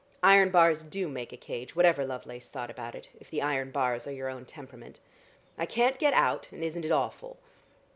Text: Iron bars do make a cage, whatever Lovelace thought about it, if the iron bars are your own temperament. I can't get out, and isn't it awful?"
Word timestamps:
Iron 0.23 0.49
bars 0.49 0.81
do 0.81 1.07
make 1.07 1.31
a 1.31 1.37
cage, 1.37 1.75
whatever 1.75 2.03
Lovelace 2.07 2.49
thought 2.49 2.71
about 2.71 2.95
it, 2.95 3.09
if 3.19 3.29
the 3.29 3.43
iron 3.43 3.69
bars 3.69 4.07
are 4.07 4.11
your 4.11 4.29
own 4.29 4.45
temperament. 4.45 4.99
I 5.59 5.67
can't 5.67 5.99
get 5.99 6.15
out, 6.15 6.51
and 6.51 6.63
isn't 6.63 6.85
it 6.85 6.91
awful?" 6.91 7.37